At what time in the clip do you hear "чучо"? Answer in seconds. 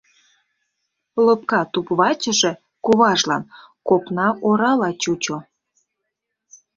5.01-5.37